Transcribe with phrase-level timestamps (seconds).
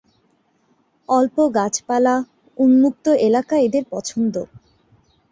[1.09, 2.15] অল্প গাছপালা,
[2.57, 4.35] উন্মুক্ত এলাকা এদের পছন্দ।